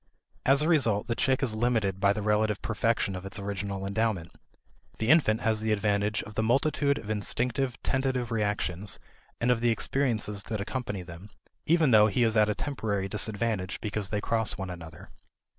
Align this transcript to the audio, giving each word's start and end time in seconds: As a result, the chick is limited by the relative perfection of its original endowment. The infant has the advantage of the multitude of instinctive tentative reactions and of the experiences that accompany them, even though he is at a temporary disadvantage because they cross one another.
As 0.47 0.63
a 0.63 0.67
result, 0.67 1.05
the 1.05 1.13
chick 1.13 1.43
is 1.43 1.53
limited 1.53 1.99
by 1.99 2.11
the 2.11 2.23
relative 2.23 2.59
perfection 2.63 3.15
of 3.15 3.23
its 3.23 3.37
original 3.37 3.85
endowment. 3.85 4.31
The 4.97 5.11
infant 5.11 5.41
has 5.41 5.61
the 5.61 5.71
advantage 5.71 6.23
of 6.23 6.33
the 6.33 6.41
multitude 6.41 6.97
of 6.97 7.11
instinctive 7.11 7.79
tentative 7.83 8.31
reactions 8.31 8.97
and 9.39 9.51
of 9.51 9.61
the 9.61 9.69
experiences 9.69 10.41
that 10.47 10.59
accompany 10.59 11.03
them, 11.03 11.29
even 11.67 11.91
though 11.91 12.07
he 12.07 12.23
is 12.23 12.35
at 12.35 12.49
a 12.49 12.55
temporary 12.55 13.07
disadvantage 13.09 13.79
because 13.79 14.09
they 14.09 14.21
cross 14.21 14.57
one 14.57 14.71
another. 14.71 15.09